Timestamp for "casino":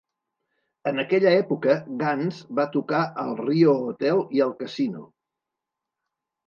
4.65-5.09